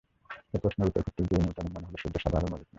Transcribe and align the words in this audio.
এ 0.55 0.57
প্রশ্নের 0.63 0.87
উত্তর 0.89 1.03
খুঁজতে 1.05 1.21
গিয়েই 1.27 1.43
নিউটনের 1.43 1.73
মনে 1.75 1.87
হলো 1.87 1.97
সূর্যের 2.01 2.23
সাদা 2.23 2.37
আলো 2.39 2.47
মৌলিক 2.51 2.63
নয়। 2.63 2.69